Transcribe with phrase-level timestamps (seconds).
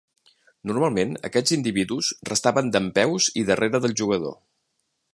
[0.71, 4.39] Normalment, aquests individus restaven dempeus i darrere del jugador.